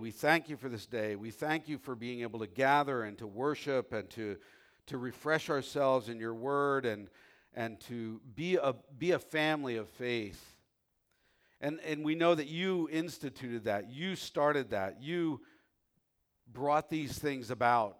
[0.00, 1.14] We thank you for this day.
[1.14, 4.38] We thank you for being able to gather and to worship and to,
[4.86, 7.10] to refresh ourselves in your word and,
[7.54, 10.42] and to be a, be a family of faith.
[11.60, 15.42] And, and we know that you instituted that, you started that, you
[16.50, 17.98] brought these things about.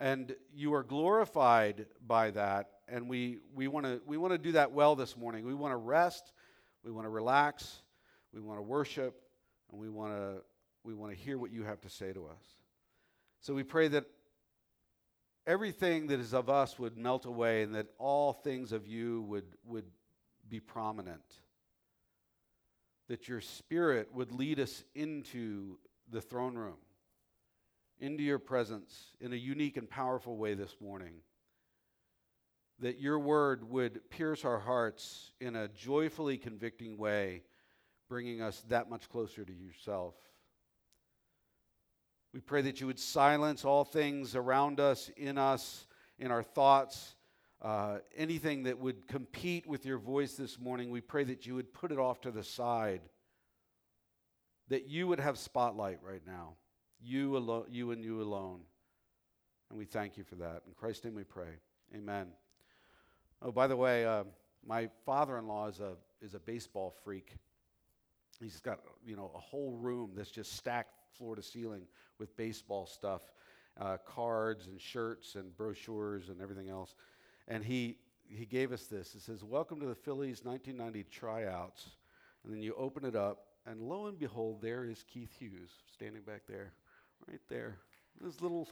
[0.00, 2.70] And you are glorified by that.
[2.88, 5.44] And we, we want to we wanna do that well this morning.
[5.44, 6.32] We want to rest,
[6.82, 7.82] we want to relax,
[8.32, 9.22] we want to worship,
[9.72, 10.42] and we want to
[10.84, 12.44] we want to hear what you have to say to us.
[13.40, 14.04] So we pray that
[15.46, 19.46] everything that is of us would melt away and that all things of you would
[19.64, 19.86] would
[20.48, 21.22] be prominent.
[23.08, 25.78] That your spirit would lead us into
[26.10, 26.78] the throne room,
[27.98, 31.14] into your presence in a unique and powerful way this morning.
[32.80, 37.42] That your word would pierce our hearts in a joyfully convicting way
[38.12, 40.12] bringing us that much closer to yourself.
[42.34, 45.86] We pray that you would silence all things around us, in us,
[46.18, 47.16] in our thoughts,
[47.62, 50.90] uh, anything that would compete with your voice this morning.
[50.90, 53.00] We pray that you would put it off to the side,
[54.68, 56.56] that you would have spotlight right now,
[57.00, 58.60] you, alo- you and you alone.
[59.70, 60.64] And we thank you for that.
[60.66, 61.60] In Christ's name we pray.
[61.94, 62.26] Amen.
[63.40, 64.24] Oh, by the way, uh,
[64.66, 67.38] my father in law is a, is a baseball freak.
[68.42, 71.82] He's got, you know, a whole room that's just stacked floor to ceiling
[72.18, 73.22] with baseball stuff,
[73.80, 76.94] uh, cards and shirts and brochures and everything else.
[77.48, 77.98] And he,
[78.28, 79.14] he gave us this.
[79.14, 81.90] It says, Welcome to the Phillies 1990 tryouts.
[82.44, 86.22] And then you open it up, and lo and behold, there is Keith Hughes standing
[86.22, 86.72] back there,
[87.28, 87.78] right there.
[88.24, 88.68] His little,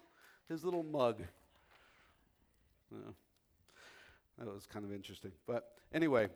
[0.48, 1.22] his little mug.
[4.38, 5.30] That was kind of interesting.
[5.46, 6.28] But anyway,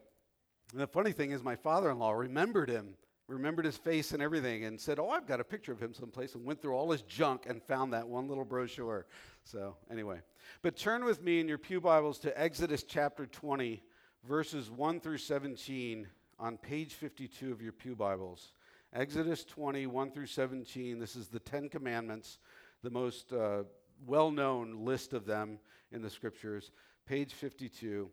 [0.72, 2.94] the funny thing is, my father in law remembered him
[3.28, 6.34] remembered his face and everything and said, Oh, I've got a picture of him someplace,
[6.34, 9.06] and went through all his junk and found that one little brochure.
[9.44, 10.20] So, anyway.
[10.62, 13.82] But turn with me in your Pew Bibles to Exodus chapter 20,
[14.26, 16.06] verses 1 through 17,
[16.38, 18.52] on page 52 of your Pew Bibles.
[18.92, 20.98] Exodus 20, 1 through 17.
[20.98, 22.38] This is the Ten Commandments,
[22.82, 23.64] the most uh,
[24.06, 25.58] well known list of them
[25.92, 26.70] in the scriptures,
[27.06, 28.10] page 52.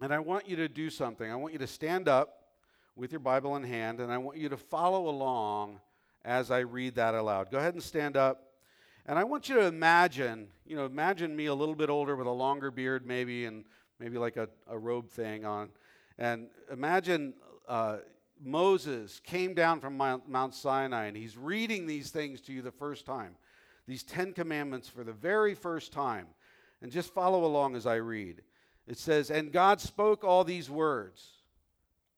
[0.00, 1.30] And I want you to do something.
[1.30, 2.37] I want you to stand up
[2.98, 5.78] with your Bible in hand, and I want you to follow along
[6.24, 7.48] as I read that aloud.
[7.50, 8.54] Go ahead and stand up.
[9.06, 12.26] And I want you to imagine, you know, imagine me a little bit older with
[12.26, 13.64] a longer beard, maybe, and
[14.00, 15.70] maybe like a, a robe thing on.
[16.18, 17.34] And imagine
[17.68, 17.98] uh,
[18.42, 23.06] Moses came down from Mount, Sinai and he's reading these things to you the first
[23.06, 23.36] time,
[23.86, 26.26] these Ten Commandments for the very first time.
[26.82, 28.42] And just follow along as I read.
[28.86, 31.37] It says, And God spoke all these words.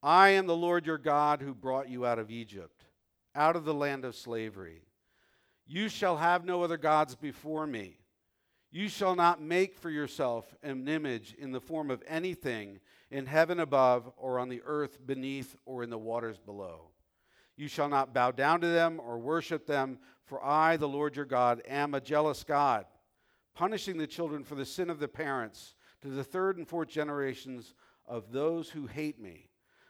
[0.02, 2.84] I am the Lord your God who brought you out of Egypt,
[3.34, 4.82] out of the land of slavery.
[5.66, 7.98] You shall have no other gods before me.
[8.72, 12.80] You shall not make for yourself an image in the form of anything
[13.10, 16.90] in heaven above, or on the earth beneath, or in the waters below.
[17.56, 21.24] You shall not bow down to them or worship them, for I, the Lord your
[21.24, 22.86] God, am a jealous God,
[23.54, 27.74] punishing the children for the sin of the parents to the third and fourth generations
[28.06, 29.49] of those who hate me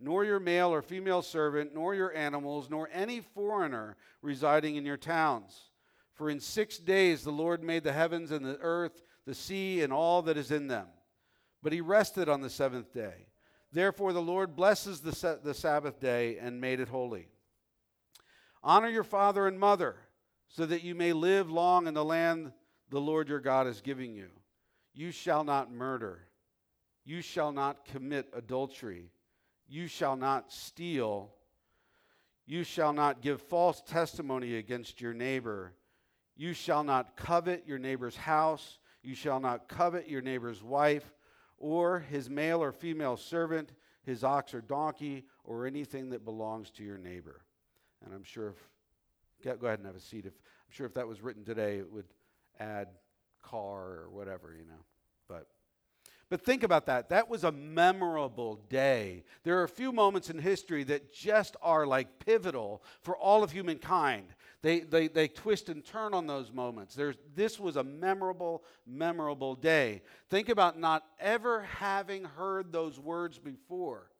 [0.00, 4.96] nor your male or female servant, nor your animals, nor any foreigner residing in your
[4.96, 5.70] towns.
[6.14, 9.92] For in six days the Lord made the heavens and the earth, the sea, and
[9.92, 10.86] all that is in them.
[11.62, 13.26] But he rested on the seventh day.
[13.72, 17.28] Therefore the Lord blesses the, the Sabbath day and made it holy.
[18.62, 19.96] Honor your father and mother,
[20.48, 22.52] so that you may live long in the land
[22.90, 24.28] the Lord your God is giving you.
[24.92, 26.26] You shall not murder.
[27.04, 29.10] You shall not commit adultery.
[29.70, 31.30] You shall not steal.
[32.44, 35.72] You shall not give false testimony against your neighbor.
[36.36, 38.80] You shall not covet your neighbor's house.
[39.04, 41.14] You shall not covet your neighbor's wife,
[41.56, 43.72] or his male or female servant,
[44.02, 47.42] his ox or donkey, or anything that belongs to your neighbor.
[48.04, 48.48] And I'm sure
[49.44, 50.26] if, go ahead and have a seat.
[50.26, 52.06] If, I'm sure if that was written today, it would
[52.58, 52.88] add
[53.42, 54.84] car or whatever, you know.
[56.30, 57.08] But think about that.
[57.08, 59.24] That was a memorable day.
[59.42, 63.50] There are a few moments in history that just are like pivotal for all of
[63.50, 64.26] humankind.
[64.62, 66.94] They, they, they twist and turn on those moments.
[66.94, 70.02] There's, this was a memorable, memorable day.
[70.28, 74.10] Think about not ever having heard those words before.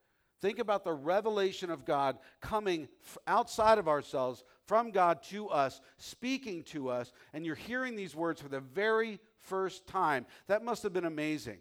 [0.41, 2.89] Think about the revelation of God coming
[3.27, 8.41] outside of ourselves from God to us, speaking to us, and you're hearing these words
[8.41, 10.27] for the very first time.
[10.49, 11.59] That must have been amazing.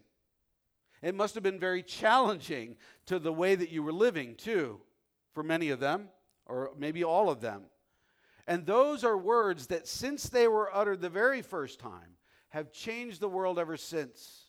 [1.01, 2.75] It must have been very challenging
[3.05, 4.81] to the way that you were living, too,
[5.33, 6.09] for many of them,
[6.45, 7.63] or maybe all of them.
[8.47, 12.17] And those are words that, since they were uttered the very first time,
[12.49, 14.45] have changed the world ever since.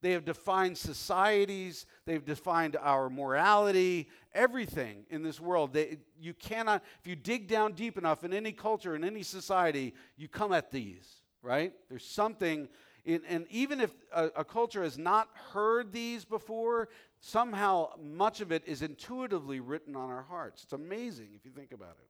[0.00, 5.72] They have defined societies, they've defined our morality, everything in this world.
[5.72, 9.94] They, you cannot, if you dig down deep enough in any culture, in any society,
[10.16, 11.72] you come at these, right?
[11.88, 12.68] There's something
[13.04, 16.88] in, and even if a, a culture has not heard these before,
[17.20, 20.64] somehow much of it is intuitively written on our hearts.
[20.64, 22.08] It's amazing if you think about it.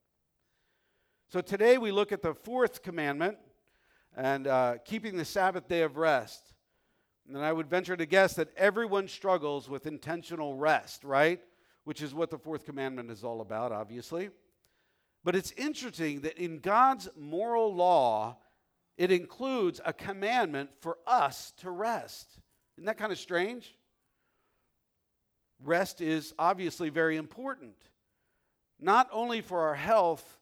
[1.29, 3.39] So today we look at the fourth commandment
[4.17, 6.53] and uh, keeping the Sabbath day of rest.
[7.27, 11.41] And I would venture to guess that everyone struggles with intentional rest, right?
[11.85, 14.31] Which is what the fourth commandment is all about, obviously.
[15.25, 18.37] But it's interesting that in God's moral law,
[18.97, 22.39] it includes a commandment for us to rest.
[22.77, 23.75] Isn't that kind of strange?
[25.63, 27.75] Rest is obviously very important,
[28.81, 30.39] not only for our health,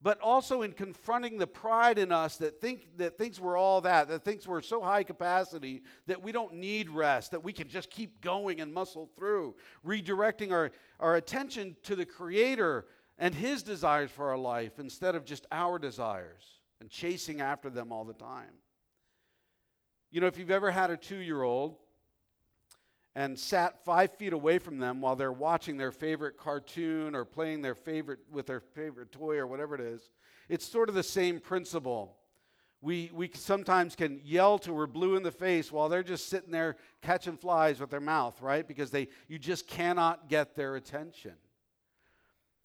[0.00, 4.08] but also in confronting the pride in us that think that thinks we're all that,
[4.08, 7.88] that thinks we're so high capacity that we don't need rest, that we can just
[7.88, 9.54] keep going and muscle through,
[9.86, 12.86] redirecting our, our attention to the Creator
[13.18, 17.92] and His desires for our life instead of just our desires and chasing after them
[17.92, 18.50] all the time.
[20.10, 21.76] You know, if you've ever had a two year old
[23.14, 27.62] and sat five feet away from them while they're watching their favorite cartoon or playing
[27.62, 30.10] their favorite with their favorite toy or whatever it is,
[30.48, 32.16] it's sort of the same principle.
[32.80, 36.50] We, we sometimes can yell till we're blue in the face while they're just sitting
[36.50, 38.66] there catching flies with their mouth, right?
[38.66, 41.34] Because they, you just cannot get their attention.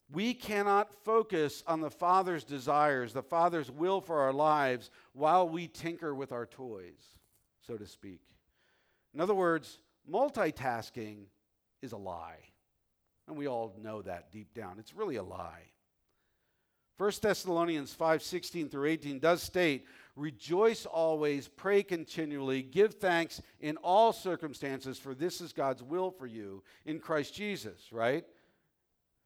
[0.09, 5.68] We cannot focus on the Father's desires, the Father's will for our lives, while we
[5.68, 7.18] tinker with our toys,
[7.65, 8.21] so to speak.
[9.13, 11.25] In other words, multitasking
[11.81, 12.39] is a lie.
[13.27, 14.77] And we all know that deep down.
[14.80, 15.71] It's really a lie.
[16.98, 23.77] 1 Thessalonians 5 16 through 18 does state, Rejoice always, pray continually, give thanks in
[23.77, 28.25] all circumstances, for this is God's will for you in Christ Jesus, right?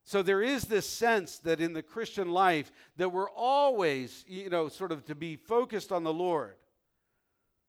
[0.04, 4.68] So there is this sense that in the Christian life that we're always, you know,
[4.68, 6.56] sort of to be focused on the Lord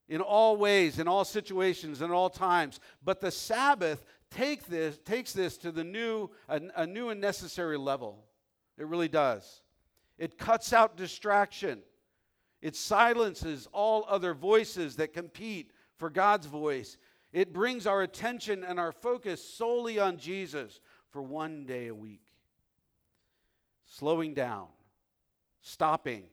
[0.08, 2.80] in all ways, in all situations, in all times.
[3.04, 7.78] But the Sabbath take this, takes this to the new, a, a new and necessary
[7.78, 8.24] level.
[8.78, 9.62] It really does.
[10.18, 11.82] It cuts out distraction.
[12.60, 16.96] It silences all other voices that compete for God's voice.
[17.32, 20.80] It brings our attention and our focus solely on Jesus
[21.12, 22.24] for one day a week.
[23.84, 24.66] Slowing down,
[25.60, 26.24] stopping,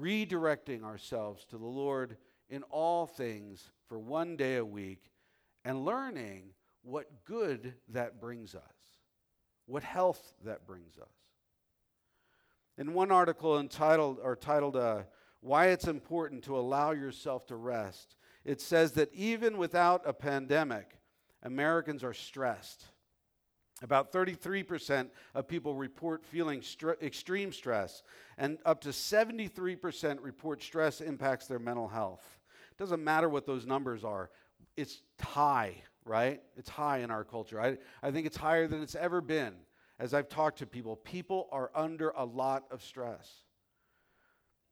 [0.00, 2.16] redirecting ourselves to the Lord
[2.48, 5.10] in all things for one day a week,
[5.64, 8.62] and learning what good that brings us,
[9.66, 11.12] what health that brings us.
[12.78, 15.02] In one article entitled or titled uh,
[15.40, 20.98] "Why It's Important to Allow Yourself to Rest," it says that even without a pandemic,
[21.42, 22.84] Americans are stressed.
[23.82, 26.62] About 33% of people report feeling
[27.02, 28.02] extreme stress,
[28.36, 32.38] and up to 73% report stress impacts their mental health.
[32.78, 34.30] Doesn't matter what those numbers are,
[34.76, 36.42] it's high, right?
[36.56, 37.60] It's high in our culture.
[37.60, 39.54] I, I think it's higher than it's ever been.
[39.98, 43.30] As I've talked to people, people are under a lot of stress.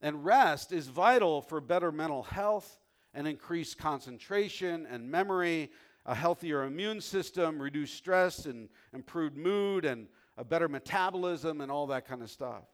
[0.01, 2.79] And rest is vital for better mental health
[3.15, 5.71] and increased concentration and memory
[6.07, 11.87] a healthier immune system, reduced stress, and improved mood, and a better metabolism, and all
[11.89, 12.65] that kind of stuff.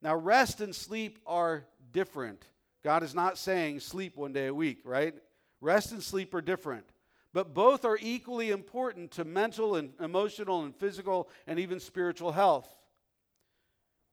[0.00, 2.46] Now, rest and sleep are different.
[2.84, 5.14] God is not saying sleep one day a week, right?
[5.60, 6.84] Rest and sleep are different.
[7.32, 12.68] But both are equally important to mental and emotional and physical and even spiritual health.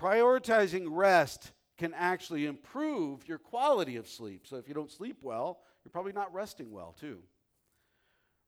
[0.01, 4.45] Prioritizing rest can actually improve your quality of sleep.
[4.47, 7.19] So if you don't sleep well, you're probably not resting well, too.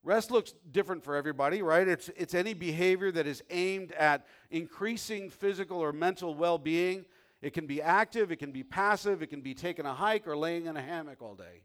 [0.07, 1.85] Rest looks different for everybody, right?
[1.85, 7.03] It's, it's any behavior that is aimed at increasing physical or mental well being.
[7.41, 10.37] It can be active, it can be passive, it can be taking a hike or
[10.37, 11.63] laying in a hammock all day,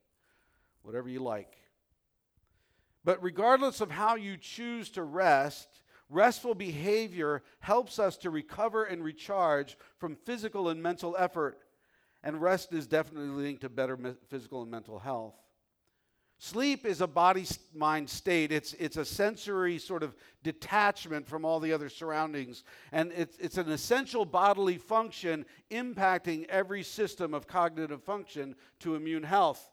[0.82, 1.56] whatever you like.
[3.04, 5.68] But regardless of how you choose to rest,
[6.10, 11.60] restful behavior helps us to recover and recharge from physical and mental effort.
[12.24, 13.96] And rest is definitely linked to better
[14.28, 15.36] physical and mental health.
[16.44, 18.50] Sleep is a body mind state.
[18.50, 22.64] It's, it's a sensory sort of detachment from all the other surroundings.
[22.90, 29.22] And it's, it's an essential bodily function impacting every system of cognitive function to immune
[29.22, 29.70] health.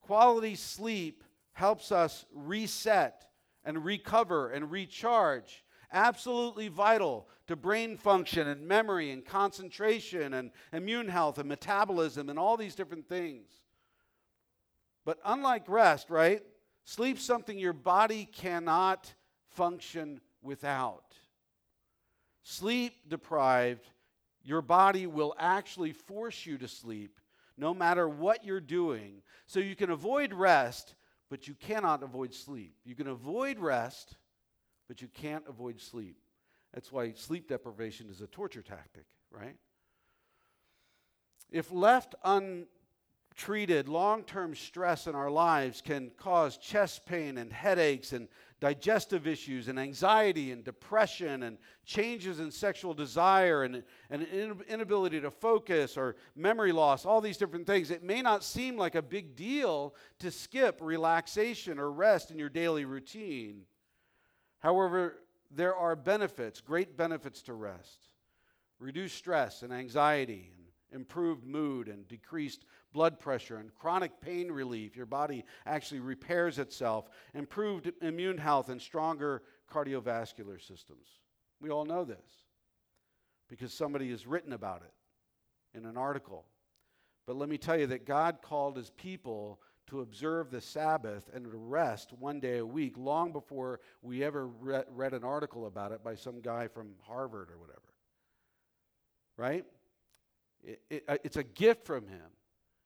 [0.00, 1.22] Quality sleep
[1.52, 3.26] helps us reset
[3.62, 5.64] and recover and recharge.
[5.92, 12.38] Absolutely vital to brain function and memory and concentration and immune health and metabolism and
[12.38, 13.63] all these different things.
[15.04, 16.42] But unlike rest, right?
[16.84, 19.12] Sleep's something your body cannot
[19.50, 21.14] function without.
[22.42, 23.86] Sleep deprived,
[24.42, 27.18] your body will actually force you to sleep
[27.56, 29.22] no matter what you're doing.
[29.46, 30.94] So you can avoid rest,
[31.30, 32.74] but you cannot avoid sleep.
[32.84, 34.16] You can avoid rest,
[34.88, 36.16] but you can't avoid sleep.
[36.72, 39.56] That's why sleep deprivation is a torture tactic, right?
[41.50, 42.66] If left un,
[43.34, 48.28] treated, long term stress in our lives can cause chest pain and headaches and
[48.60, 54.26] digestive issues and anxiety and depression and changes in sexual desire and, and
[54.68, 57.90] inability to focus or memory loss, all these different things.
[57.90, 62.48] It may not seem like a big deal to skip relaxation or rest in your
[62.48, 63.62] daily routine.
[64.60, 65.16] However,
[65.50, 68.08] there are benefits, great benefits to rest.
[68.78, 72.64] Reduce stress and anxiety and improved mood and decreased
[72.94, 74.96] blood pressure and chronic pain relief.
[74.96, 81.06] Your body actually repairs itself, improved immune health, and stronger cardiovascular systems.
[81.60, 82.46] We all know this
[83.50, 86.46] because somebody has written about it in an article.
[87.26, 91.44] But let me tell you that God called his people to observe the Sabbath and
[91.44, 95.92] to rest one day a week long before we ever re- read an article about
[95.92, 97.80] it by some guy from Harvard or whatever.
[99.36, 99.64] Right?
[100.62, 102.30] It, it, uh, it's a gift from him.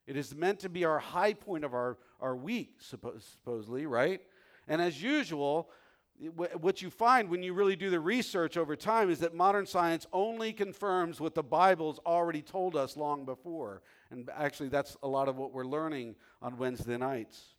[0.09, 4.23] It is meant to be our high point of our, our week, supposedly, right?
[4.67, 5.69] And as usual,
[6.35, 10.07] what you find when you really do the research over time is that modern science
[10.11, 13.83] only confirms what the Bible's already told us long before.
[14.11, 17.55] And actually, that's a lot of what we're learning on Wednesday nights.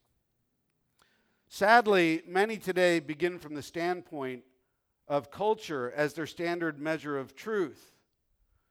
[1.50, 4.42] Sadly, many today begin from the standpoint
[5.08, 7.92] of culture as their standard measure of truth.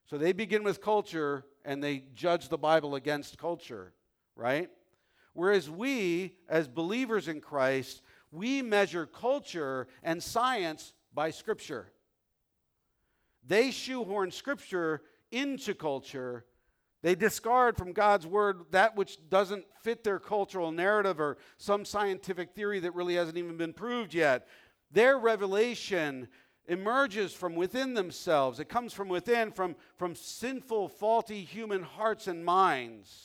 [0.09, 3.93] So they begin with culture and they judge the Bible against culture,
[4.37, 4.71] right?
[5.35, 11.93] Whereas we, as believers in Christ, we measure culture and science by Scripture.
[13.47, 16.47] They shoehorn Scripture into culture.
[17.03, 22.55] They discard from God's Word that which doesn't fit their cultural narrative or some scientific
[22.55, 24.49] theory that really hasn't even been proved yet.
[24.91, 26.29] Their revelation
[26.68, 28.60] emerges from within themselves.
[28.60, 33.25] It comes from within, from, from sinful, faulty human hearts and minds.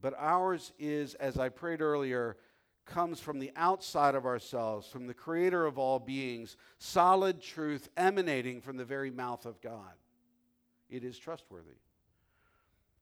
[0.00, 2.36] But ours is, as I prayed earlier,
[2.84, 8.60] comes from the outside of ourselves, from the creator of all beings, solid truth emanating
[8.60, 9.94] from the very mouth of God.
[10.88, 11.78] It is trustworthy.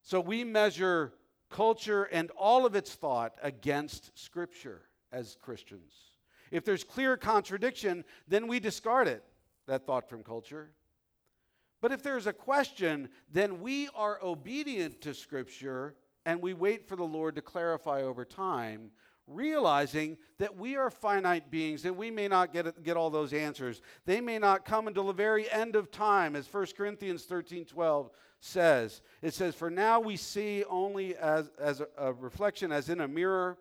[0.02, 1.14] So we measure
[1.50, 5.92] culture and all of its thought against Scripture as Christians.
[6.50, 9.24] If there's clear contradiction, then we discard it,
[9.66, 10.70] that thought from culture.
[11.80, 15.94] But if there's a question, then we are obedient to Scripture
[16.26, 18.90] and we wait for the Lord to clarify over time,
[19.26, 23.80] realizing that we are finite beings and we may not get, get all those answers.
[24.04, 28.10] They may not come until the very end of time, as 1 Corinthians 13 12
[28.40, 29.00] says.
[29.22, 33.08] It says, For now we see only as, as a, a reflection as in a
[33.08, 33.58] mirror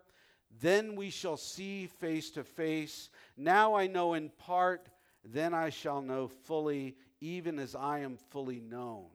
[0.60, 3.10] then we shall see face to face.
[3.36, 4.88] Now I know in part,
[5.24, 9.06] then I shall know fully, even as I am fully known.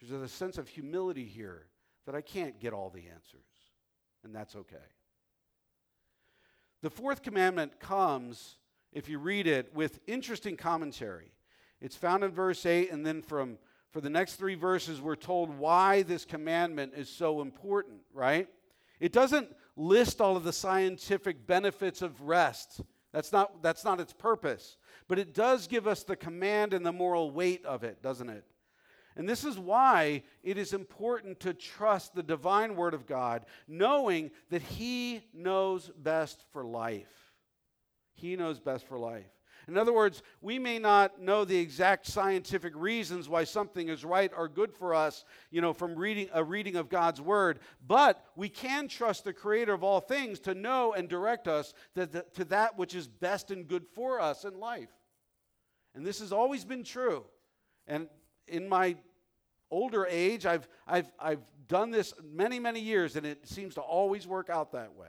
[0.00, 1.66] There's a sense of humility here
[2.06, 3.40] that I can't get all the answers,
[4.22, 4.76] and that's okay.
[6.82, 8.56] The fourth commandment comes,
[8.92, 11.32] if you read it, with interesting commentary.
[11.80, 13.58] It's found in verse 8, and then from
[13.94, 18.48] for the next three verses, we're told why this commandment is so important, right?
[19.00, 22.80] It doesn't list all of the scientific benefits of rest.
[23.12, 24.76] That's not, that's not its purpose.
[25.08, 28.44] But it does give us the command and the moral weight of it, doesn't it?
[29.16, 34.30] And this is why it is important to trust the divine word of God, knowing
[34.50, 37.32] that He knows best for life.
[38.14, 39.30] He knows best for life.
[39.68, 44.30] In other words, we may not know the exact scientific reasons why something is right
[44.36, 48.48] or good for us, you know, from reading a reading of God's word, but we
[48.48, 52.44] can trust the creator of all things to know and direct us to, the, to
[52.46, 54.90] that which is best and good for us in life.
[55.94, 57.24] And this has always been true.
[57.86, 58.08] And
[58.48, 58.96] in my
[59.70, 64.26] older age, I've, I've, I've done this many, many years, and it seems to always
[64.26, 65.08] work out that way.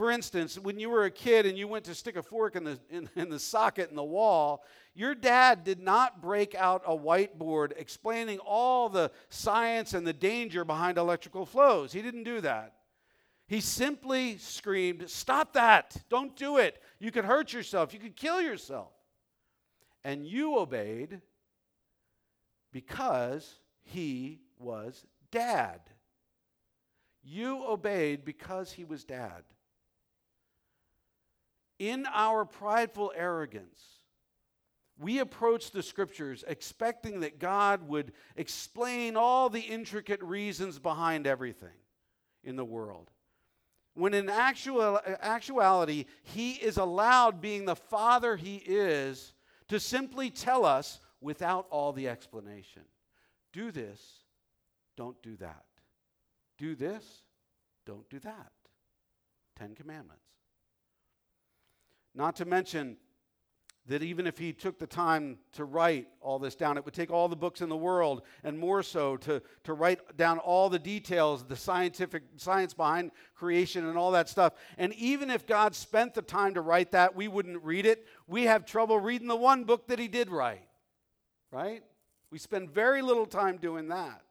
[0.00, 2.64] For instance, when you were a kid and you went to stick a fork in
[2.64, 4.64] the, in, in, the socket in the wall,
[4.94, 10.64] your dad did not break out a whiteboard explaining all the science and the danger
[10.64, 11.92] behind electrical flows.
[11.92, 12.76] He didn't do that.
[13.46, 15.94] He simply screamed, Stop that!
[16.08, 16.80] Don't do it!
[16.98, 18.92] You could hurt yourself, you could kill yourself.
[20.02, 21.20] And you obeyed
[22.72, 25.80] because he was dad.
[27.22, 29.42] You obeyed because he was dad.
[31.80, 33.80] In our prideful arrogance,
[34.98, 41.72] we approach the scriptures expecting that God would explain all the intricate reasons behind everything
[42.44, 43.10] in the world.
[43.94, 49.32] When in actual, actuality, He is allowed, being the Father He is,
[49.68, 52.82] to simply tell us without all the explanation
[53.54, 54.00] do this,
[54.98, 55.64] don't do that.
[56.58, 57.04] Do this,
[57.86, 58.52] don't do that.
[59.56, 60.29] Ten Commandments.
[62.14, 62.96] Not to mention
[63.86, 67.10] that even if he took the time to write all this down, it would take
[67.10, 70.78] all the books in the world and more so to, to write down all the
[70.78, 74.52] details, the scientific science behind creation and all that stuff.
[74.78, 78.06] And even if God spent the time to write that, we wouldn't read it.
[78.28, 80.68] We have trouble reading the one book that he did write,
[81.50, 81.82] right?
[82.30, 84.22] We spend very little time doing that.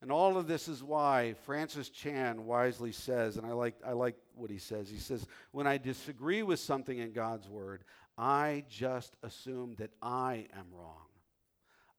[0.00, 4.14] And all of this is why Francis Chan wisely says, and I like, I like
[4.38, 4.88] what he says.
[4.88, 7.84] He says, When I disagree with something in God's word,
[8.16, 11.06] I just assume that I am wrong.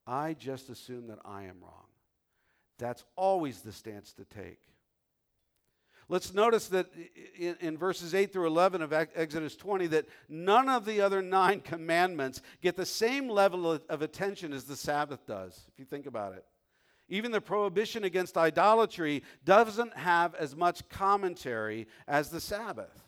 [0.06, 1.86] I just assume that I am wrong.
[2.78, 4.60] That's always the stance to take.
[6.08, 6.88] Let's notice that
[7.38, 11.60] in, in, verses 8 through 11 of Exodus 20 that none of the other nine
[11.64, 16.08] commandments get the same level of, of attention as the Sabbath does, if you think
[16.08, 16.44] about it.
[17.10, 23.04] Even the prohibition against idolatry doesn't have as much commentary as the Sabbath.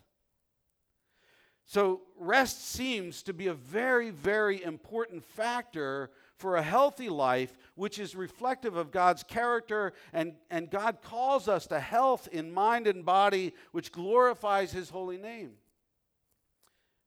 [1.64, 8.00] So, rest seems to be a very, very important factor for a healthy life, which
[8.00, 13.04] is reflective of God's character, and, and God calls us to health in mind and
[13.04, 15.52] body, which glorifies His holy name.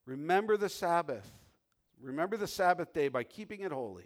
[0.05, 1.29] Remember the Sabbath.
[2.01, 4.05] Remember the Sabbath day by keeping it holy.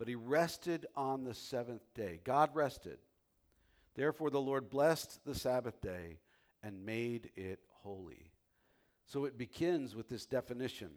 [0.00, 2.20] but he rested on the seventh day.
[2.24, 2.96] God rested.
[3.94, 6.20] Therefore, the Lord blessed the Sabbath day
[6.62, 8.32] and made it holy.
[9.04, 10.88] So it begins with this definition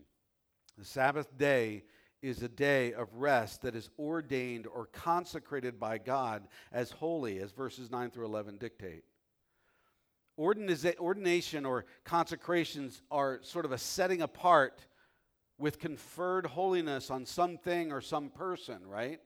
[0.77, 1.83] the Sabbath day
[2.21, 7.51] is a day of rest that is ordained or consecrated by God as holy, as
[7.51, 9.03] verses 9 through 11 dictate.
[10.37, 14.87] Ordination or consecrations are sort of a setting apart
[15.57, 19.19] with conferred holiness on something or some person, right?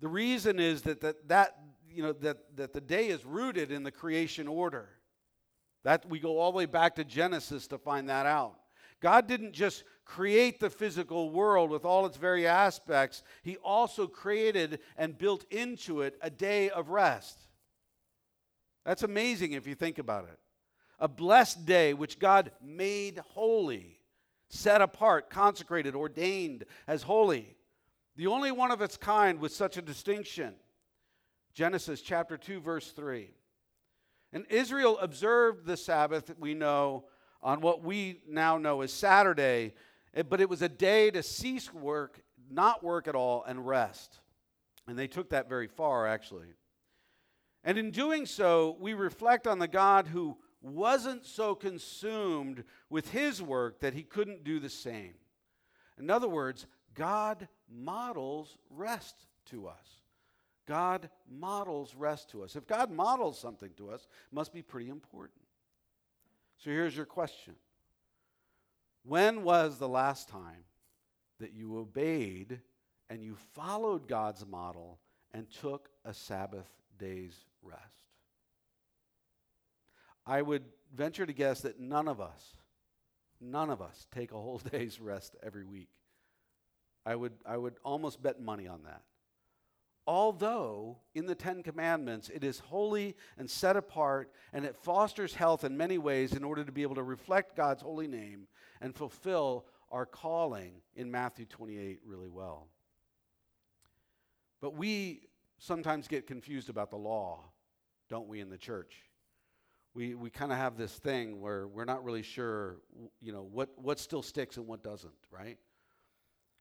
[0.00, 1.56] The reason is that that, that
[1.88, 4.88] you know that, that the day is rooted in the creation order.
[5.84, 8.56] That we go all the way back to Genesis to find that out.
[9.00, 14.80] God didn't just create the physical world with all its very aspects, He also created
[14.96, 17.38] and built into it a day of rest.
[18.84, 20.38] That's amazing if you think about it.
[20.98, 23.98] A blessed day which God made holy
[24.54, 27.56] set apart, consecrated, ordained as holy.
[28.16, 30.54] The only one of its kind with such a distinction.
[31.52, 33.30] Genesis chapter 2, verse 3.
[34.32, 37.04] And Israel observed the Sabbath, we know,
[37.42, 39.74] on what we now know as Saturday,
[40.14, 44.20] eh, but it was a day to cease work, not work at all, and rest.
[44.86, 46.48] And they took that very far, actually.
[47.64, 53.42] And in doing so, we reflect on the God who wasn't so consumed with his
[53.42, 55.14] work that he couldn't do the same.
[55.98, 60.00] In other words, God models rest to us.
[60.66, 62.56] God models rest to us.
[62.56, 65.42] If God models something to us, it must be pretty important.
[66.56, 67.54] So here's your question
[69.04, 70.64] When was the last time
[71.40, 72.60] that you obeyed
[73.10, 74.98] and you followed God's model
[75.32, 78.03] and took a Sabbath day's rest.
[80.26, 82.56] I would venture to guess that none of us,
[83.40, 85.88] none of us take a whole day's rest every week.
[87.06, 89.02] I would, I would almost bet money on that.
[90.06, 95.64] Although in the Ten Commandments it is holy and set apart, and it fosters health
[95.64, 98.46] in many ways in order to be able to reflect God's holy name
[98.80, 102.68] and fulfill our calling in Matthew 28 really well.
[104.60, 107.40] But we sometimes get confused about the law,
[108.10, 108.94] don't we, in the church?
[109.94, 112.78] We, we kind of have this thing where we're not really sure,
[113.20, 115.56] you know, what, what still sticks and what doesn't, right?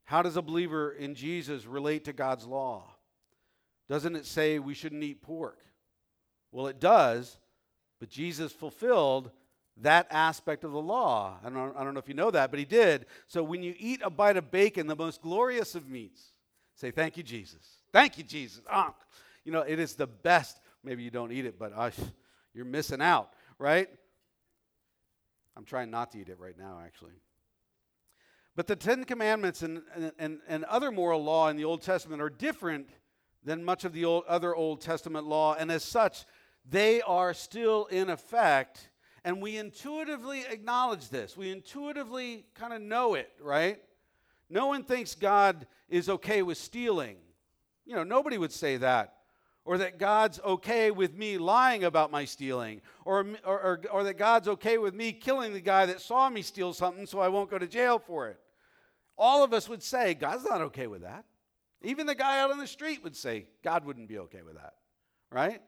[0.06, 2.84] How does a believer in Jesus relate to God's law?
[3.90, 5.60] Doesn't it say we shouldn't eat pork?
[6.52, 7.38] Well, it does,
[8.00, 9.32] but Jesus fulfilled
[9.78, 11.40] that aspect of the law.
[11.44, 13.08] I don't, I don't know if you know that, but he did.
[13.28, 16.34] So when you eat a bite of bacon, the most glorious of meats,
[16.76, 17.66] say, Thank you, Jesus.
[17.92, 18.62] Thank you, Jesus.
[18.70, 18.94] Ah,
[19.44, 20.60] you know, it is the best.
[20.84, 21.90] Maybe you don't eat it, but uh,
[22.54, 23.88] you're missing out, right?
[25.56, 27.14] I'm trying not to eat it right now, actually.
[28.56, 29.82] But the Ten Commandments and,
[30.20, 32.88] and, and other moral law in the Old Testament are different
[33.44, 36.26] than much of the old, other Old Testament law, and as such,
[36.70, 38.90] they are still in effect.
[39.26, 41.38] And we intuitively acknowledge this.
[41.38, 43.82] We intuitively kind of know it, right?
[44.50, 47.18] No one thinks God is okay with stealing.
[47.86, 49.16] You know, nobody would say that.
[49.66, 52.82] Or that God's okay with me lying about my stealing.
[53.06, 56.42] Or, or, or, or that God's okay with me killing the guy that saw me
[56.42, 58.40] steal something so I won't go to jail for it.
[59.18, 61.24] All of us would say, God's not okay with that.
[61.82, 64.74] Even the guy out on the street would say, God wouldn't be okay with that,
[65.32, 65.62] right?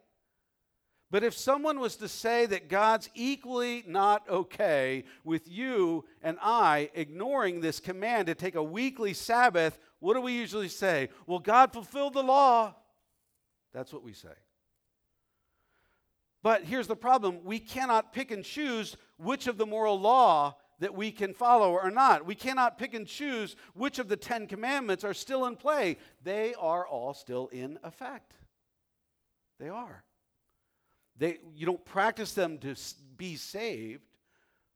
[1.12, 6.90] But if someone was to say that God's equally not okay with you and I
[6.94, 11.10] ignoring this command to take a weekly Sabbath, what do we usually say?
[11.28, 12.76] Well, God fulfilled the law.
[13.76, 14.30] That's what we say.
[16.42, 20.96] But here's the problem we cannot pick and choose which of the moral law that
[20.96, 22.26] we can follow or not.
[22.26, 25.98] We cannot pick and choose which of the Ten Commandments are still in play.
[26.24, 28.34] They are all still in effect.
[29.60, 30.06] They are.
[31.18, 32.76] They, you don't practice them to
[33.18, 34.04] be saved,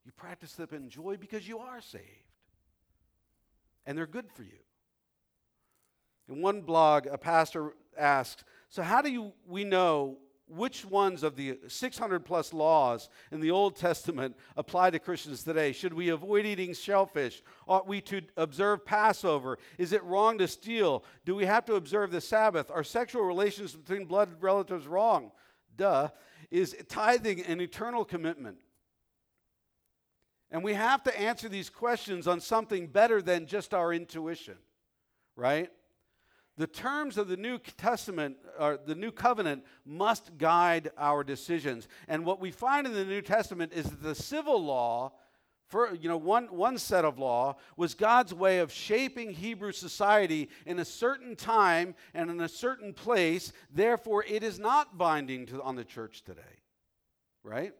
[0.05, 2.03] you practice them in joy because you are saved.
[3.85, 4.59] And they're good for you.
[6.27, 11.35] In one blog, a pastor asked, So, how do you, we know which ones of
[11.35, 15.71] the 600 plus laws in the Old Testament apply to Christians today?
[15.71, 17.41] Should we avoid eating shellfish?
[17.67, 19.57] Ought we to observe Passover?
[19.77, 21.03] Is it wrong to steal?
[21.25, 22.69] Do we have to observe the Sabbath?
[22.71, 25.31] Are sexual relations between blood relatives wrong?
[25.75, 26.09] Duh.
[26.51, 28.57] Is tithing an eternal commitment?
[30.51, 34.57] And we have to answer these questions on something better than just our intuition,
[35.35, 35.69] right?
[36.59, 41.87] The terms of the New Testament, or the New Covenant, must guide our decisions.
[42.09, 45.13] And what we find in the New Testament is that the civil law,
[45.69, 50.49] for you know, one, one set of law was God's way of shaping Hebrew society
[50.65, 53.53] in a certain time and in a certain place.
[53.73, 56.41] Therefore, it is not binding to, on the church today.
[57.41, 57.73] Right?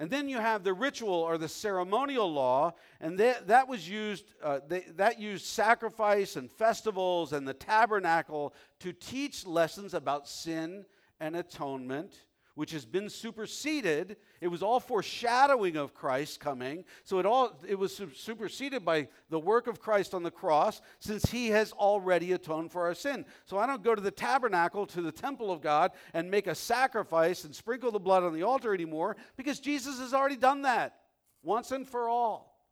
[0.00, 4.32] And then you have the ritual or the ceremonial law, and that, that was used,
[4.42, 10.86] uh, they, that used sacrifice and festivals and the tabernacle to teach lessons about sin
[11.20, 12.14] and atonement
[12.60, 14.18] which has been superseded.
[14.42, 16.84] It was all foreshadowing of Christ coming.
[17.04, 21.30] So it all it was superseded by the work of Christ on the cross since
[21.30, 23.24] he has already atoned for our sin.
[23.46, 26.54] So I don't go to the tabernacle to the temple of God and make a
[26.54, 30.98] sacrifice and sprinkle the blood on the altar anymore because Jesus has already done that
[31.42, 32.62] once and for all.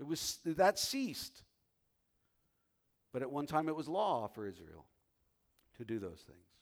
[0.00, 1.42] It was that ceased.
[3.12, 4.86] But at one time it was law for Israel
[5.76, 6.53] to do those things.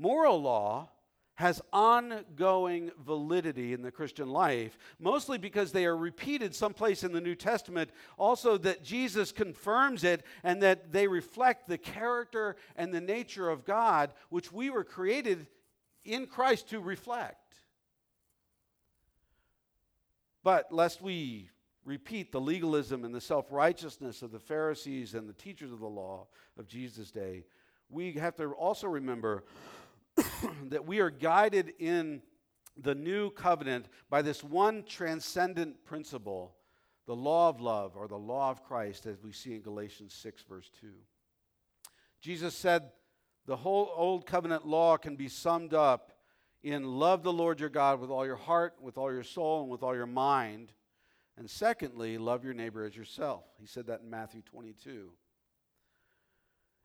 [0.00, 0.88] Moral law
[1.34, 7.20] has ongoing validity in the Christian life, mostly because they are repeated someplace in the
[7.20, 7.90] New Testament.
[8.16, 13.66] Also, that Jesus confirms it and that they reflect the character and the nature of
[13.66, 15.46] God, which we were created
[16.02, 17.56] in Christ to reflect.
[20.42, 21.50] But lest we
[21.84, 25.86] repeat the legalism and the self righteousness of the Pharisees and the teachers of the
[25.86, 26.26] law
[26.58, 27.44] of Jesus' day,
[27.90, 29.44] we have to also remember
[30.68, 32.22] that we are guided in
[32.76, 36.54] the new covenant by this one transcendent principle,
[37.06, 40.42] the law of love or the law of Christ, as we see in Galatians 6,
[40.48, 40.88] verse 2.
[42.20, 42.90] Jesus said
[43.46, 46.12] the whole old covenant law can be summed up
[46.62, 49.70] in love the Lord your God with all your heart, with all your soul, and
[49.70, 50.72] with all your mind.
[51.38, 53.44] And secondly, love your neighbor as yourself.
[53.58, 55.10] He said that in Matthew 22.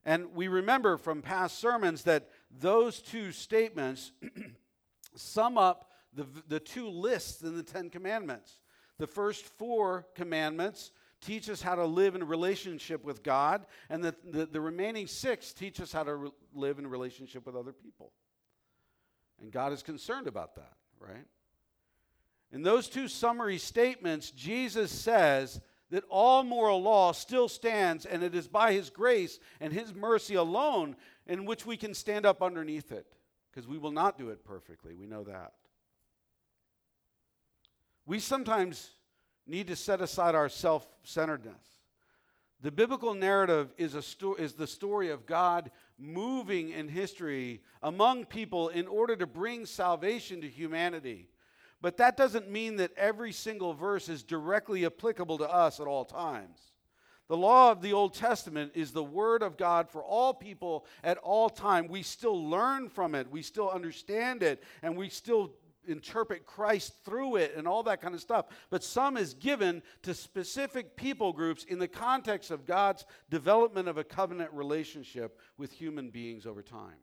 [0.06, 4.12] And we remember from past sermons that those two statements
[5.16, 8.60] sum up the, the two lists in the Ten Commandments.
[8.98, 10.92] The first four commandments
[11.22, 15.54] teach us how to live in relationship with God, and the, the, the remaining six
[15.54, 18.12] teach us how to re- live in relationship with other people.
[19.42, 21.26] And God is concerned about that, right?
[22.52, 25.60] In those two summary statements, Jesus says
[25.92, 30.36] that all moral law still stands, and it is by His grace and His mercy
[30.36, 30.96] alone
[31.28, 33.06] in which we can stand up underneath it,
[33.52, 34.96] because we will not do it perfectly.
[34.96, 35.54] We know that.
[38.06, 38.92] We sometimes
[39.48, 41.64] need to set aside our self centeredness.
[42.62, 48.26] The biblical narrative is, a sto- is the story of God moving in history among
[48.26, 51.30] people in order to bring salvation to humanity.
[51.86, 56.04] But that doesn't mean that every single verse is directly applicable to us at all
[56.04, 56.58] times.
[57.28, 61.20] The law of the Old Testament is the word of God for all people at
[61.20, 61.88] all time.
[61.88, 65.54] We still learn from it, we still understand it, and we still
[65.88, 68.48] interpret Christ through it and all that kind of stuff.
[68.72, 74.00] But some is given to specific people groups in the context of God's development of
[74.00, 76.98] a covenant relationship with human beings over time.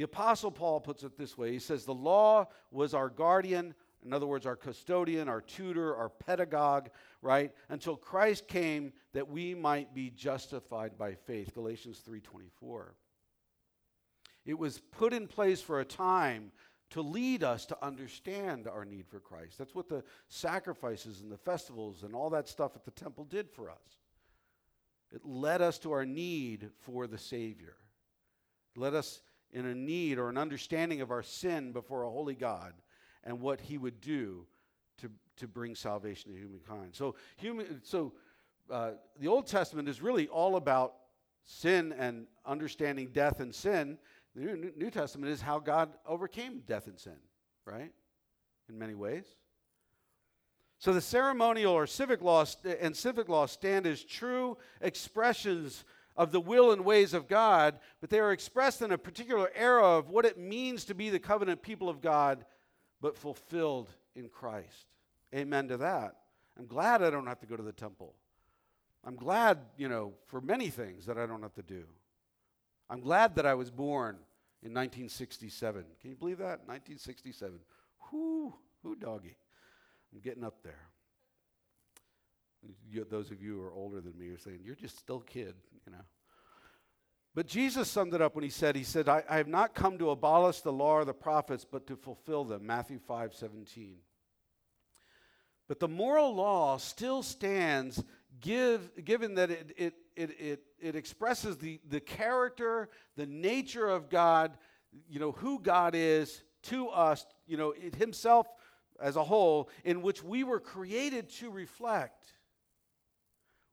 [0.00, 4.14] The Apostle Paul puts it this way He says, The law was our guardian, in
[4.14, 6.88] other words, our custodian, our tutor, our pedagogue,
[7.20, 7.52] right?
[7.68, 11.52] Until Christ came that we might be justified by faith.
[11.52, 12.94] Galatians 3:24.
[14.46, 16.50] It was put in place for a time
[16.88, 19.58] to lead us to understand our need for Christ.
[19.58, 23.50] That's what the sacrifices and the festivals and all that stuff at the temple did
[23.50, 23.98] for us.
[25.12, 27.76] It led us to our need for the Savior.
[28.74, 29.20] It led us
[29.52, 32.74] in a need or an understanding of our sin before a holy God
[33.24, 34.46] and what He would do
[34.98, 36.94] to, to bring salvation to humankind.
[36.94, 38.12] So, human, so
[38.70, 40.94] uh, the Old Testament is really all about
[41.44, 43.98] sin and understanding death and sin.
[44.34, 47.18] The New, New Testament is how God overcame death and sin,
[47.64, 47.92] right?
[48.68, 49.24] In many ways.
[50.78, 52.46] So the ceremonial or civic law
[52.80, 55.84] and civic law stand as true expressions
[56.20, 59.82] of the will and ways of God, but they are expressed in a particular era
[59.82, 62.44] of what it means to be the covenant people of God,
[63.00, 64.84] but fulfilled in Christ.
[65.34, 66.16] Amen to that.
[66.58, 68.12] I'm glad I don't have to go to the temple.
[69.02, 71.84] I'm glad, you know, for many things that I don't have to do.
[72.90, 74.16] I'm glad that I was born
[74.62, 75.86] in 1967.
[76.02, 76.66] Can you believe that?
[76.66, 77.60] 1967.
[78.12, 78.52] Whoo,
[78.82, 79.38] whoo, doggy.
[80.12, 80.90] I'm getting up there.
[82.90, 85.30] You, those of you who are older than me are saying, You're just still a
[85.30, 85.54] kid,
[85.86, 86.04] you know.
[87.34, 89.98] But Jesus summed it up when he said, He said, I, I have not come
[89.98, 92.66] to abolish the law or the prophets, but to fulfill them.
[92.66, 93.96] Matthew 5 17.
[95.68, 98.02] But the moral law still stands
[98.40, 104.10] give, given that it, it, it, it, it expresses the, the character, the nature of
[104.10, 104.58] God,
[105.08, 108.48] you know, who God is to us, you know, it, Himself
[109.00, 112.32] as a whole, in which we were created to reflect.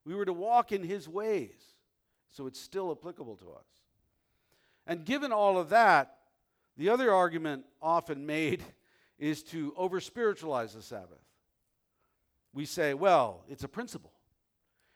[0.08, 1.60] We were to walk in his ways.
[2.30, 3.68] So it's still applicable to us.
[4.88, 6.16] And given all of that,
[6.78, 8.64] the other argument often made
[9.20, 11.20] is to over spiritualize the Sabbath.
[12.54, 14.14] We say, well, it's a principle.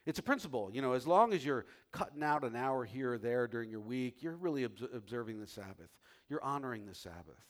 [0.06, 0.70] It's a principle.
[0.72, 3.82] You know, as long as you're cutting out an hour here or there during your
[3.82, 5.90] week, you're really ob- observing the Sabbath.
[6.30, 7.44] You're honoring the Sabbath.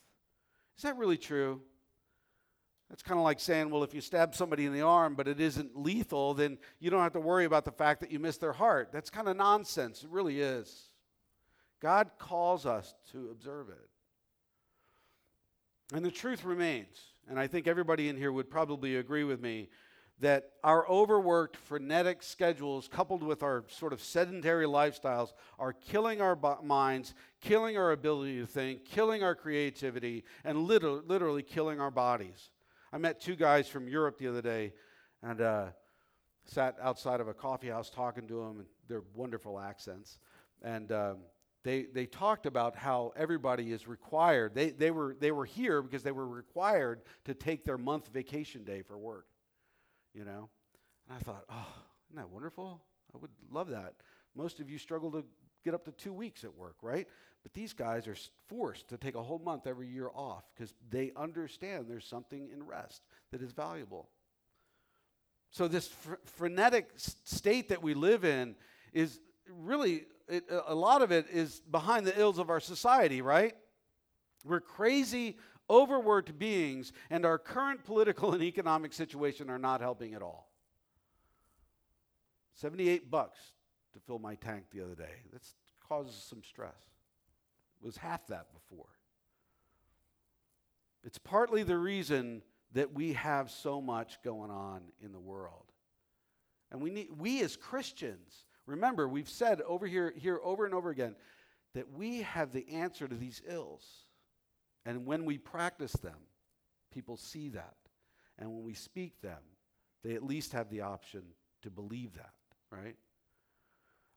[0.78, 1.62] Is that really true?
[2.92, 5.40] That's kind of like saying, well, if you stab somebody in the arm but it
[5.40, 8.52] isn't lethal, then you don't have to worry about the fact that you missed their
[8.52, 8.90] heart.
[8.92, 10.04] That's kind of nonsense.
[10.04, 10.90] It really is.
[11.82, 13.90] God calls us to observe it.
[15.96, 17.00] And the truth remains,
[17.30, 19.70] and I think everybody in here would probably agree with me,
[20.20, 26.38] that our overworked, frenetic schedules, coupled with our sort of sedentary lifestyles, are killing our
[26.62, 32.50] minds, killing our ability to think, killing our creativity, and literally killing our bodies.
[32.94, 34.74] I met two guys from Europe the other day
[35.24, 35.68] and uh,
[36.46, 40.20] sat outside of a coffee house talking to them, and their wonderful accents.
[40.62, 41.18] And um,
[41.64, 44.56] they, they talked about how everybody is required.
[44.56, 48.64] They, they, were, they were here because they were required to take their month vacation
[48.64, 49.28] day for work,
[50.14, 50.50] you know?
[51.08, 51.68] And I thought, oh,
[52.10, 52.82] isn't that wonderful?
[53.14, 53.94] I would love that.
[54.36, 55.24] Most of you struggle to
[55.63, 57.08] get up to two weeks at work, right?
[57.43, 58.15] But these guys are
[58.47, 62.65] forced to take a whole month every year off because they understand there's something in
[62.65, 64.10] rest that is valuable.
[65.50, 68.56] So, this fr- frenetic state that we live in
[68.93, 69.19] is
[69.50, 73.54] really, it, a lot of it is behind the ills of our society, right?
[74.45, 75.38] We're crazy
[75.69, 80.50] overworked beings, and our current political and economic situation are not helping at all.
[82.56, 83.39] 78 bucks
[83.94, 85.24] to fill my tank the other day.
[85.34, 85.42] That
[85.88, 86.82] causes some stress.
[87.82, 88.90] It was half that before.
[91.04, 95.66] It's partly the reason that we have so much going on in the world.
[96.72, 100.90] And we need we as Christians, remember, we've said over here, here over and over
[100.90, 101.16] again
[101.74, 103.86] that we have the answer to these ills.
[104.86, 106.18] And when we practice them,
[106.94, 107.76] people see that.
[108.38, 109.40] And when we speak them,
[110.04, 111.24] they at least have the option
[111.62, 112.34] to believe that,
[112.72, 112.96] right?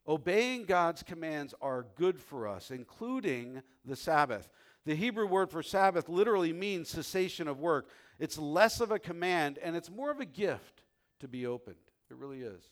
[0.07, 4.49] Obeying God's commands are good for us, including the Sabbath.
[4.85, 7.89] The Hebrew word for Sabbath literally means cessation of work.
[8.19, 10.83] It's less of a command and it's more of a gift
[11.21, 11.77] to be opened.
[12.11, 12.63] It really is.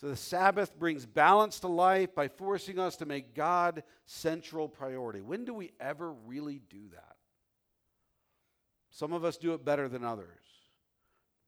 [0.00, 5.20] So the Sabbath brings balance to life by forcing us to make God central priority.
[5.20, 7.16] When do we ever really do that?
[8.90, 10.26] Some of us do it better than others.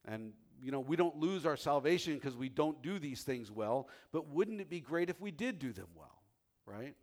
[0.05, 3.89] And you know, we don't lose our salvation because we don't do these things well,
[4.13, 6.23] but wouldn't it be great if we did do them well,
[6.67, 6.95] right?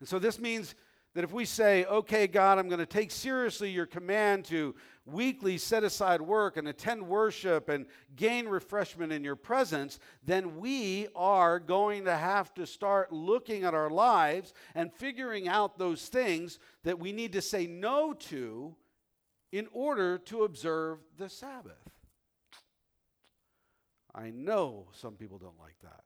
[0.00, 0.74] And so this means
[1.14, 5.58] that if we say, okay, God, I'm going to take seriously your command to weekly
[5.58, 11.58] set aside work and attend worship and gain refreshment in your presence, then we are
[11.58, 16.98] going to have to start looking at our lives and figuring out those things that
[16.98, 18.76] we need to say no to
[19.52, 21.74] in order to observe the Sabbath.
[24.14, 26.02] I know some people don't like that.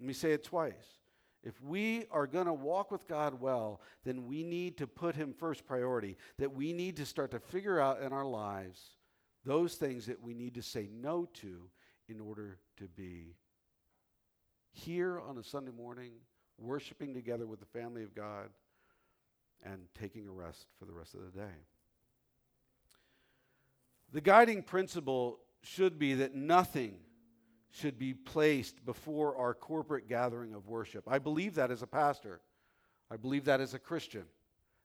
[0.00, 0.98] Let me say it twice.
[1.42, 5.34] If we are going to walk with God well, then we need to put Him
[5.38, 6.16] first priority.
[6.38, 8.80] That we need to start to figure out in our lives
[9.44, 11.68] those things that we need to say no to
[12.08, 13.36] in order to be
[14.72, 16.12] here on a Sunday morning,
[16.58, 18.48] worshiping together with the family of God,
[19.64, 21.54] and taking a rest for the rest of the day.
[24.14, 26.98] The guiding principle should be that nothing
[27.72, 31.02] should be placed before our corporate gathering of worship.
[31.08, 32.40] I believe that as a pastor.
[33.10, 34.22] I believe that as a Christian.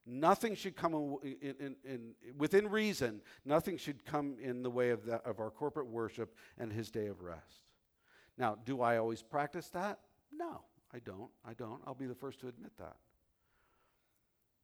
[0.04, 5.06] Nothing should come in, in, in, within reason, nothing should come in the way of,
[5.06, 7.68] that, of our corporate worship and his day of rest.
[8.36, 10.00] Now, do I always practice that?
[10.32, 10.62] No,
[10.92, 11.30] I don't.
[11.44, 11.80] I don't.
[11.86, 12.96] I'll be the first to admit that.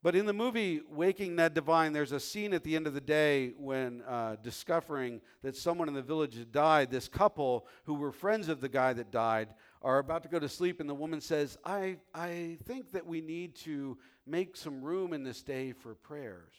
[0.03, 3.01] But in the movie Waking Ned Devine, there's a scene at the end of the
[3.01, 6.91] day when uh, discovering that someone in the village had died.
[6.91, 9.49] This couple, who were friends of the guy that died,
[9.81, 13.21] are about to go to sleep, and the woman says, I, I think that we
[13.21, 16.53] need to make some room in this day for prayers.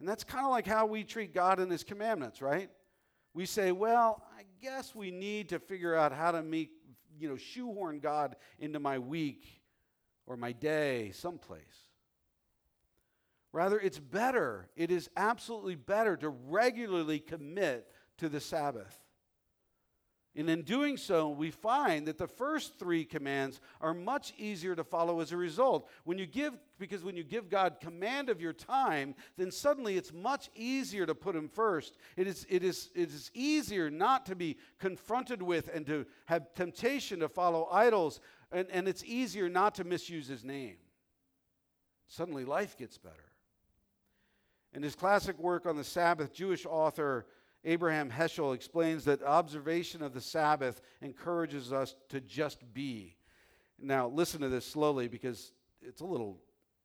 [0.00, 2.70] And that's kind of like how we treat God and His commandments, right?
[3.34, 6.70] We say, well, I guess we need to figure out how to make,
[7.18, 9.46] you know, shoehorn God into my week
[10.26, 11.85] or my day someplace.
[13.56, 18.98] Rather, it's better, it is absolutely better to regularly commit to the Sabbath.
[20.34, 24.84] And in doing so, we find that the first three commands are much easier to
[24.84, 25.88] follow as a result.
[26.04, 30.12] When you give, because when you give God command of your time, then suddenly it's
[30.12, 31.96] much easier to put Him first.
[32.18, 36.52] It is, it is, it is easier not to be confronted with and to have
[36.52, 38.20] temptation to follow idols,
[38.52, 40.76] and, and it's easier not to misuse His name.
[42.08, 43.25] Suddenly life gets better.
[44.76, 47.24] In his classic work on the Sabbath, Jewish author
[47.64, 53.16] Abraham Heschel explains that observation of the Sabbath encourages us to just be.
[53.80, 56.42] Now, listen to this slowly because it's a little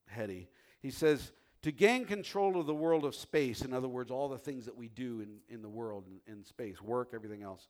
[0.07, 0.47] heady.
[0.81, 4.37] He says, to gain control of the world of space, in other words, all the
[4.37, 7.67] things that we do in, in the world, in, in space, work, everything else,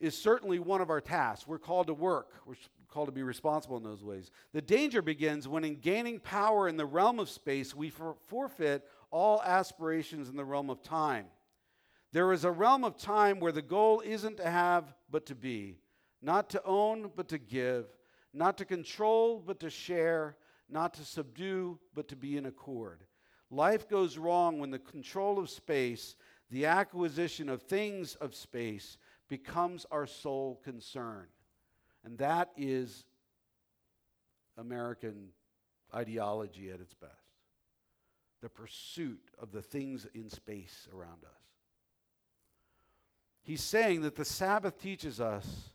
[0.00, 1.46] is certainly one of our tasks.
[1.46, 2.56] We're called to work, we're
[2.88, 4.32] called to be responsible in those ways.
[4.52, 8.84] The danger begins when, in gaining power in the realm of space, we for- forfeit
[9.14, 11.26] all aspirations in the realm of time.
[12.10, 15.78] There is a realm of time where the goal isn't to have, but to be,
[16.20, 17.86] not to own, but to give,
[18.32, 20.36] not to control, but to share,
[20.68, 23.04] not to subdue, but to be in accord.
[23.52, 26.16] Life goes wrong when the control of space,
[26.50, 28.98] the acquisition of things of space,
[29.28, 31.26] becomes our sole concern.
[32.04, 33.04] And that is
[34.58, 35.28] American
[35.94, 37.23] ideology at its best
[38.44, 41.40] the pursuit of the things in space around us.
[43.42, 45.70] He's saying that the Sabbath teaches us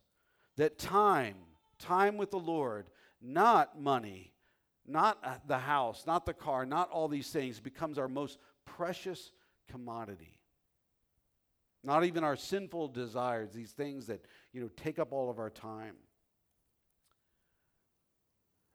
[0.56, 1.38] that time,
[1.80, 4.34] time with the Lord, not money,
[4.86, 9.32] not uh, the house, not the car, not all these things, becomes our most precious
[9.68, 10.40] commodity.
[11.84, 15.50] Not even our sinful desires, these things that, you know, take up all of our
[15.50, 15.96] time.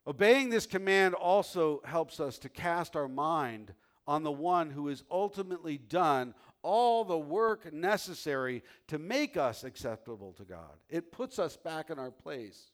[0.05, 3.72] Obeying this command also helps us to cast our mind
[4.07, 10.32] on the one who has ultimately done all the work necessary to make us acceptable
[10.32, 10.76] to God.
[10.88, 12.70] It puts us back in our place,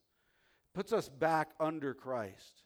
[0.74, 2.62] puts us back under Christ.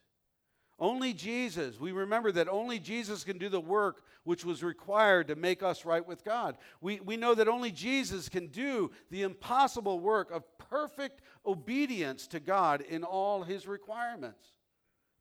[0.79, 5.37] Only Jesus, we remember that only Jesus can do the work which was required to
[5.37, 6.57] make us right with God.
[6.81, 12.41] We, we know that only Jesus can do the impossible work of perfect obedience to
[12.41, 14.53] God in all his requirements.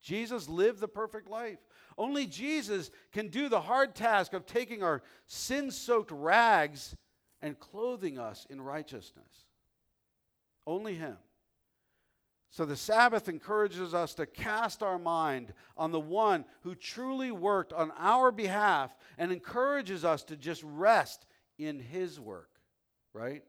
[0.02, 1.60] Jesus lived the perfect life.
[1.98, 6.96] Only Jesus can do the hard task of taking our sin soaked rags
[7.42, 9.46] and clothing us in righteousness.
[10.66, 11.18] Only Him.
[12.50, 17.74] So the Sabbath encourages us to cast our mind on the one who truly worked
[17.74, 21.26] on our behalf and encourages us to just rest
[21.58, 22.52] in His work,
[23.12, 23.44] right?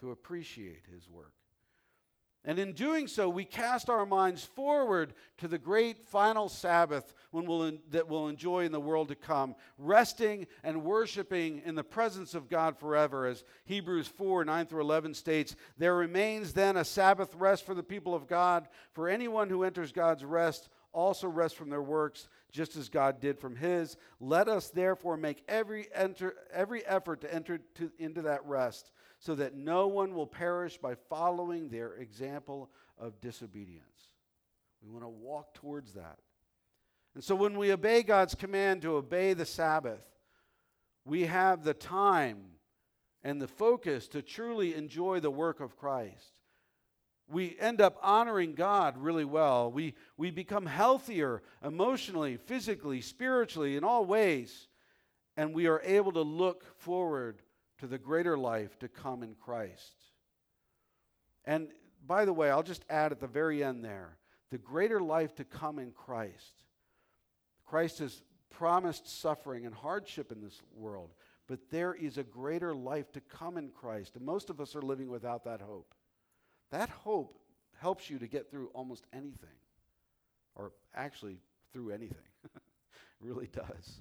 [0.00, 1.34] To appreciate His work.
[2.42, 7.44] And in doing so, we cast our minds forward to the great final Sabbath when
[7.44, 12.34] we'll that we'll enjoy in the world to come, resting and worshiping in the presence
[12.34, 13.26] of God forever.
[13.26, 17.82] As Hebrews 4 9 through 11 states, there remains then a Sabbath rest for the
[17.82, 18.68] people of God.
[18.92, 23.38] For anyone who enters God's rest also rests from their works, just as God did
[23.38, 23.98] from his.
[24.18, 29.34] Let us therefore make every, enter, every effort to enter to, into that rest so
[29.34, 33.84] that no one will perish by following their example of disobedience.
[34.82, 36.18] We want to walk towards that.
[37.14, 40.02] And so when we obey God's command to obey the Sabbath,
[41.04, 42.38] we have the time
[43.22, 46.40] and the focus to truly enjoy the work of Christ.
[47.28, 49.70] We end up honoring God really well.
[49.70, 54.68] We, we become healthier emotionally, physically, spiritually, in all ways.
[55.36, 57.42] And we are able to look forward
[57.80, 59.94] to the greater life to come in Christ.
[61.44, 61.68] And
[62.06, 64.16] by the way, I'll just add at the very end there
[64.50, 66.64] the greater life to come in Christ.
[67.64, 71.10] Christ has promised suffering and hardship in this world,
[71.46, 74.16] but there is a greater life to come in Christ.
[74.16, 75.94] And most of us are living without that hope.
[76.70, 77.38] That hope
[77.78, 79.56] helps you to get through almost anything,
[80.56, 81.38] or actually
[81.72, 82.16] through anything.
[83.20, 84.00] really does.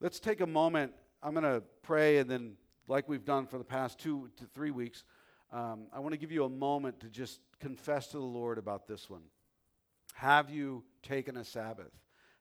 [0.00, 0.92] Let's take a moment
[1.26, 2.52] I'm going to pray, and then,
[2.86, 5.02] like we've done for the past two to three weeks,
[5.52, 8.86] um, I want to give you a moment to just confess to the Lord about
[8.86, 9.22] this one.
[10.14, 11.90] Have you taken a Sabbath?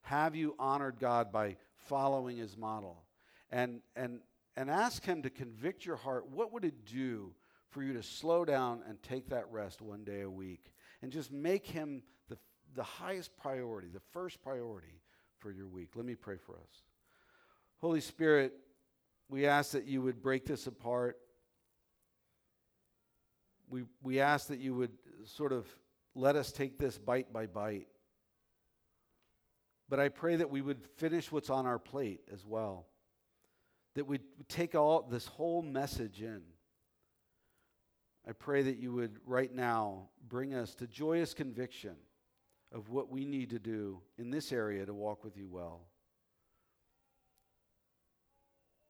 [0.03, 1.57] Have you honored God by
[1.87, 3.01] following his model?
[3.49, 4.19] And, and,
[4.55, 6.29] and ask him to convict your heart.
[6.29, 7.33] What would it do
[7.71, 10.71] for you to slow down and take that rest one day a week?
[11.01, 12.37] And just make him the,
[12.75, 15.01] the highest priority, the first priority
[15.39, 15.93] for your week.
[15.95, 16.83] Let me pray for us.
[17.81, 18.53] Holy Spirit,
[19.29, 21.17] we ask that you would break this apart.
[23.69, 24.91] We, we ask that you would
[25.23, 25.65] sort of
[26.13, 27.87] let us take this bite by bite.
[29.89, 32.87] But I pray that we would finish what's on our plate as well.
[33.95, 36.41] That we'd take all this whole message in.
[38.27, 41.95] I pray that you would right now bring us to joyous conviction
[42.71, 45.81] of what we need to do in this area to walk with you well.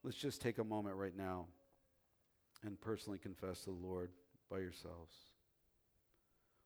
[0.06, 1.48] Let's just take a moment right now
[2.64, 4.12] and personally confess to the Lord
[4.52, 5.16] by yourselves.